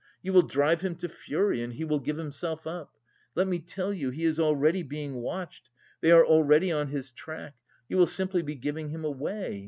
[0.23, 2.97] You will drive him to fury, and he will give himself up.
[3.35, 5.69] Let me tell you, he is already being watched;
[6.01, 7.53] they are already on his track.
[7.87, 9.59] You will simply be giving him away.